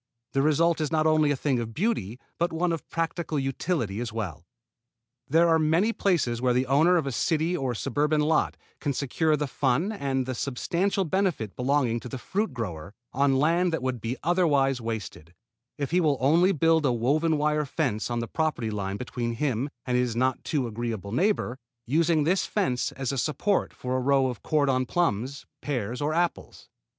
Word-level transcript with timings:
The 0.33 0.41
result 0.41 0.81
is 0.81 0.91
not 0.91 1.05
only 1.05 1.29
a 1.29 1.35
thing 1.35 1.59
of 1.59 1.75
beauty 1.75 2.19
but 2.39 2.51
one 2.51 2.71
of 2.71 2.89
practical 2.89 3.37
utility 3.37 3.99
as 4.01 4.11
well. 4.11 4.47
There 5.27 5.47
are 5.47 5.59
many 5.59 5.93
places 5.93 6.41
where 6.41 6.55
the 6.55 6.65
owner 6.65 6.97
of 6.97 7.05
a 7.05 7.11
city 7.11 7.55
or 7.55 7.75
suburban 7.75 8.19
lot 8.21 8.57
can 8.79 8.93
secure 8.93 9.37
the 9.37 9.45
fun 9.45 9.91
and 9.91 10.25
the 10.25 10.33
substantial 10.33 11.05
benefits 11.05 11.53
belonging 11.53 11.99
to 11.99 12.09
the 12.09 12.17
fruit 12.17 12.51
grower 12.51 12.95
on 13.13 13.37
land 13.37 13.71
that 13.71 13.83
would 13.83 14.01
be 14.01 14.17
otherwise 14.23 14.81
wasted, 14.81 15.35
if 15.77 15.91
he 15.91 16.01
will 16.01 16.17
only 16.19 16.51
build 16.51 16.83
a 16.83 16.91
woven 16.91 17.37
wire 17.37 17.65
fence 17.67 18.09
on 18.09 18.17
the 18.21 18.27
property 18.27 18.71
line 18.71 18.97
between 18.97 19.33
him 19.35 19.69
and 19.85 19.95
his 19.97 20.15
not 20.15 20.43
too 20.43 20.65
agreeable 20.65 21.11
neighbor, 21.11 21.59
using 21.85 22.23
this 22.23 22.47
fence 22.47 22.91
as 22.93 23.11
a 23.11 23.19
support 23.19 23.71
for 23.71 23.95
a 23.97 24.01
row 24.01 24.25
of 24.29 24.41
cordon 24.41 24.87
plums, 24.87 25.45
pears 25.61 26.01
or 26.01 26.11
apples. 26.11 26.69